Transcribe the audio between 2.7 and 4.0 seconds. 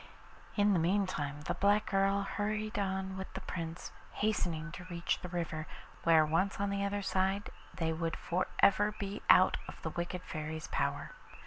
on with the Prince,